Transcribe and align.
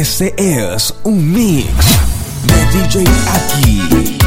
Esse 0.00 0.32
é 0.36 0.76
um 1.04 1.10
mix 1.10 1.66
de 2.44 2.86
DJ 2.86 3.02
aqui. 3.34 4.17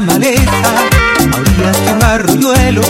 maleta, 0.00 0.72
a 1.32 1.36
orillas 1.36 1.84
de 1.84 1.92
un 1.92 2.02
arroyuelo, 2.02 2.82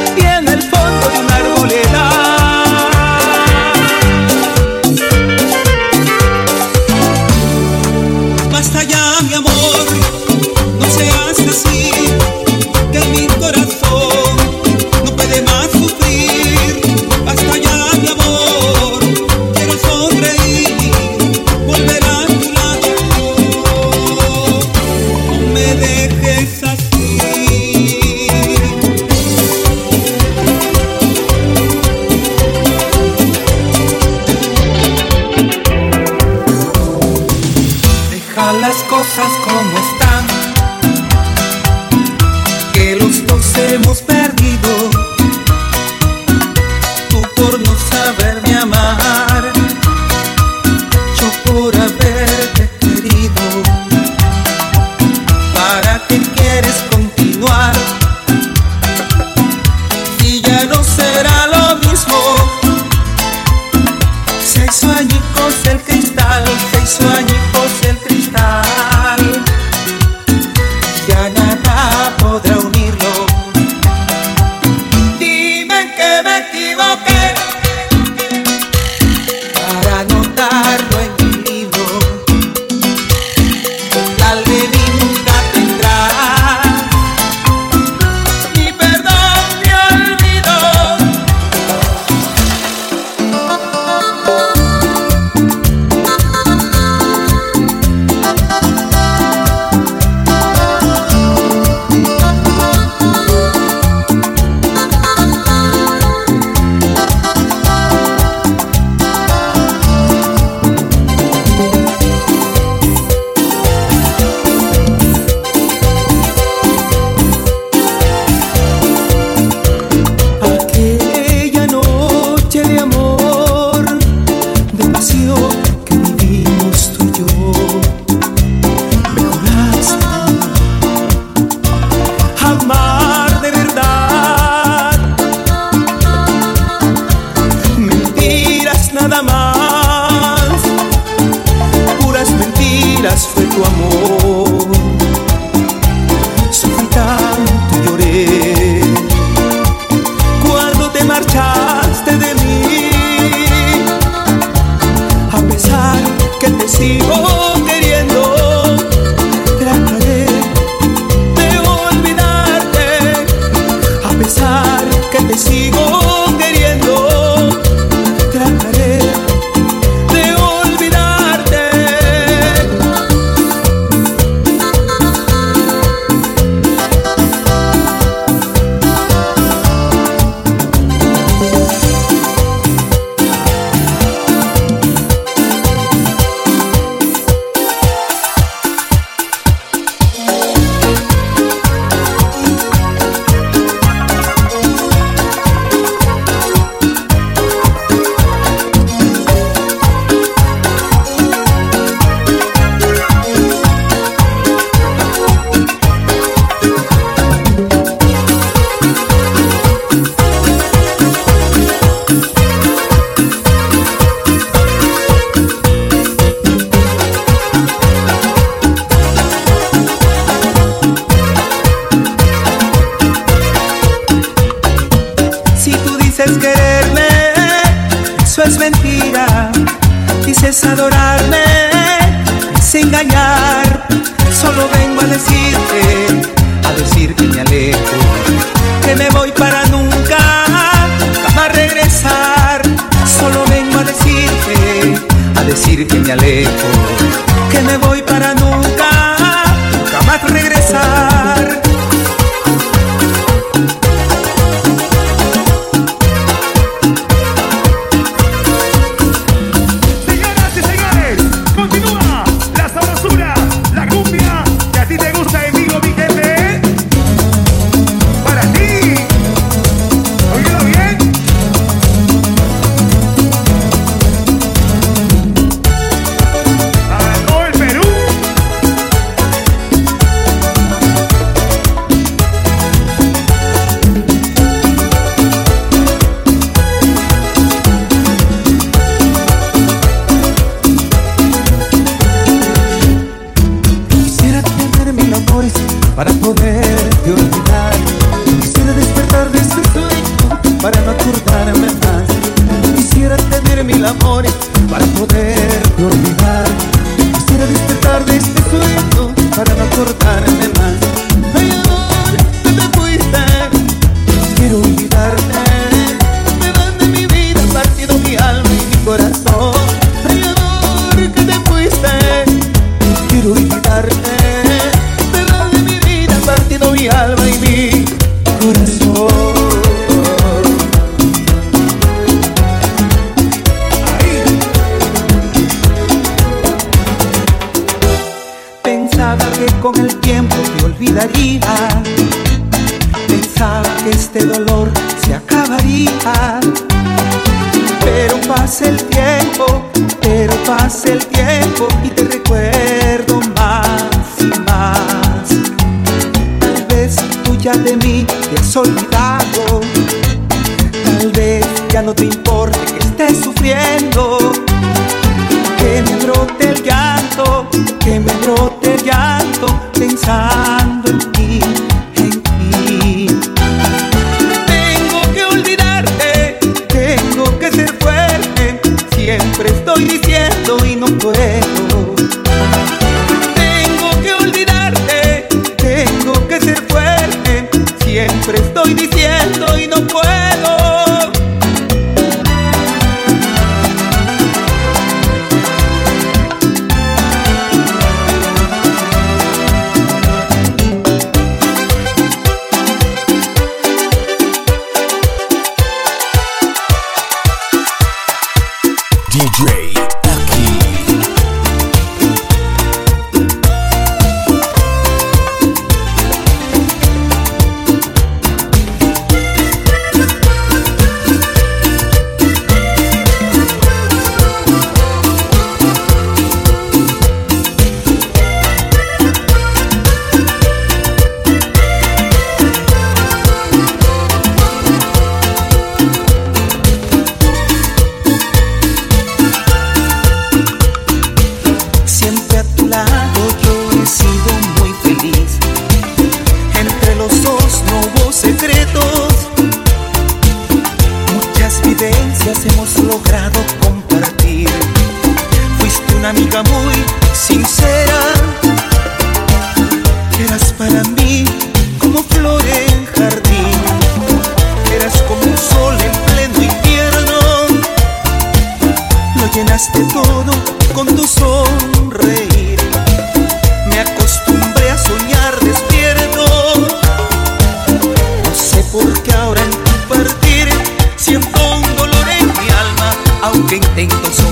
aunque 483.53 483.83
intento. 483.83 484.30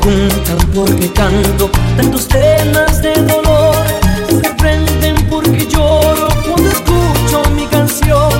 preguntan 0.00 0.58
por 0.74 0.96
qué 0.96 1.08
canto 1.12 1.70
tantos 1.96 2.26
temas 2.26 3.00
de 3.00 3.14
dolor. 3.14 3.76
Se 4.42 4.50
prenden 4.54 5.14
porque 5.30 5.66
lloro 5.68 6.28
cuando 6.46 6.68
escucho 6.68 7.42
mi 7.54 7.66
canción. 7.66 8.30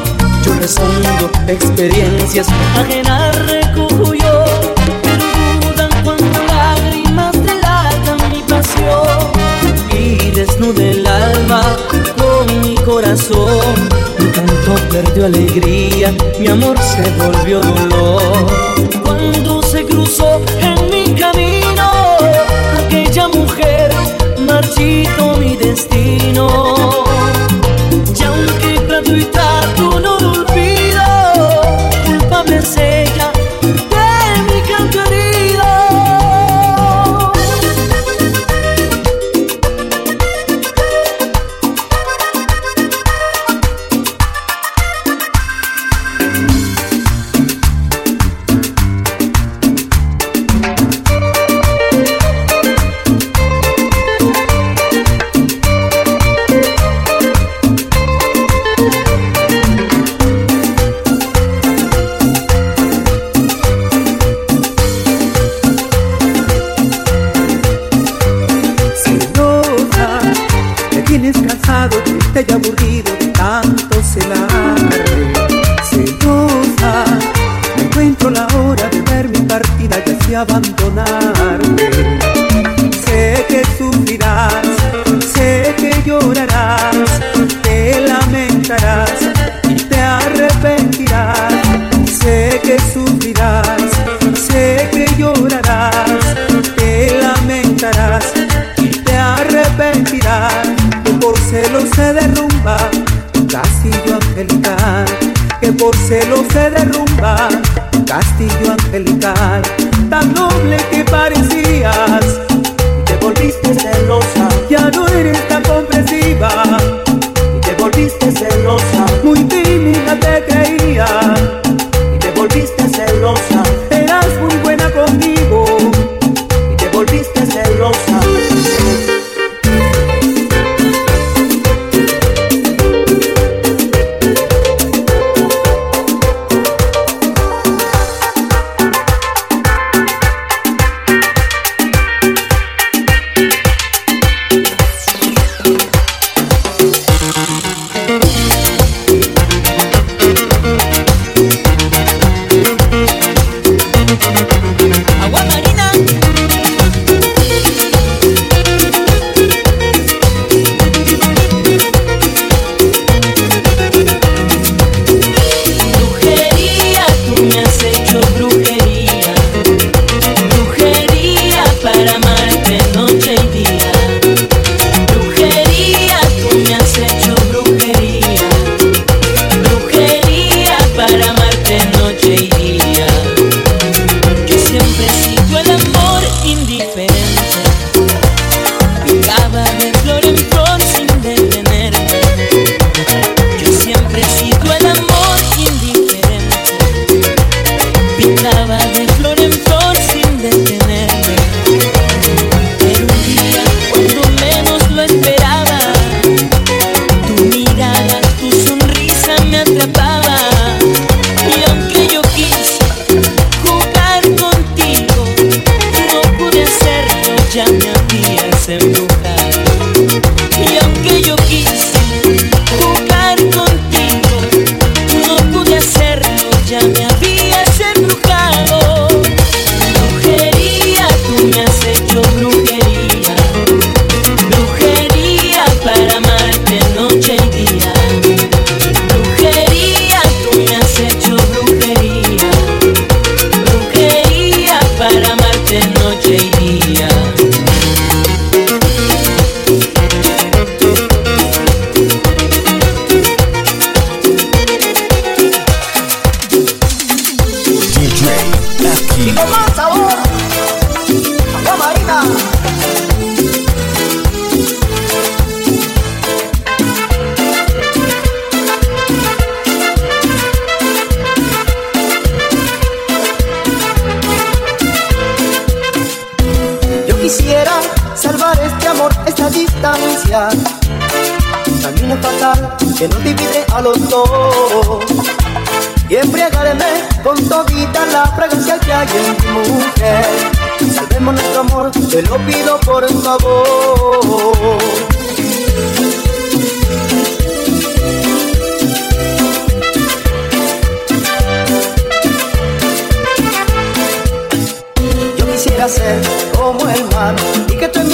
Yo 0.45 0.55
resumo 0.55 1.31
experiencias 1.47 2.49
ajenas 2.77 3.37
recojo 3.47 4.15
yo. 4.15 4.45
Pero 5.03 5.27
dudan 5.63 5.91
cuando 6.03 6.43
lágrimas 6.45 7.33
delatan 7.33 8.19
mi 8.33 8.43
pasión. 8.43 9.07
Y 9.93 10.31
desnudo 10.31 10.83
el 10.83 11.07
alma 11.07 11.63
con 12.19 12.61
mi 12.63 12.75
corazón. 12.75 13.75
Mi 14.19 14.27
canto 14.33 14.75
perdió 14.91 15.27
alegría, 15.27 16.13
mi 16.41 16.49
amor 16.49 16.77
se 16.79 17.09
volvió 17.13 17.61
dolor. 17.61 18.47
Cuando 19.05 19.63
se 19.63 19.85
cruzó 19.85 20.41
destino. 25.65 26.74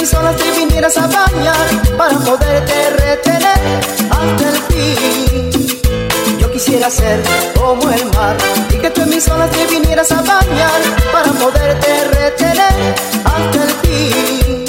Mis 0.01 0.13
olas 0.15 0.35
te 0.35 0.51
vinieras 0.53 0.97
a 0.97 1.05
bañar 1.05 1.95
para 1.95 2.17
poderte 2.17 2.89
retener 3.01 3.61
hasta 4.09 4.49
el 4.49 4.57
fin. 4.71 6.39
Yo 6.39 6.51
quisiera 6.51 6.89
ser 6.89 7.21
como 7.55 7.87
el 7.91 8.05
mar 8.17 8.35
y 8.71 8.77
que 8.77 8.89
tú 8.89 9.01
en 9.03 9.09
mis 9.09 9.27
olas 9.29 9.51
te 9.51 9.63
vinieras 9.67 10.11
a 10.11 10.23
bañar 10.23 10.79
para 11.13 11.31
poderte 11.33 12.05
retener 12.15 12.95
hasta 13.23 13.63
el 13.63 13.71
fin. 13.83 14.65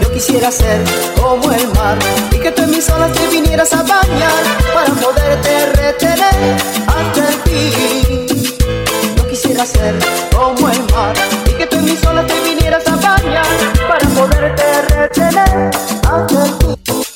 Yo 0.00 0.12
quisiera 0.14 0.50
ser 0.50 0.82
como 1.20 1.52
el 1.52 1.68
mar 1.74 1.98
y 2.32 2.38
que 2.38 2.50
tú 2.50 2.62
en 2.62 2.70
mis 2.70 2.88
olas 2.88 3.12
te 3.12 3.26
vinieras 3.28 3.74
a 3.74 3.82
bañar 3.82 4.42
para 4.72 4.92
poderte 4.94 5.66
retener 5.74 6.56
hasta 6.86 7.20
el 7.28 7.36
fin. 7.44 8.26
Yo 9.14 9.28
quisiera 9.28 9.66
ser 9.66 9.94
como 10.34 10.47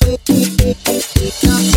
retener 0.04 1.71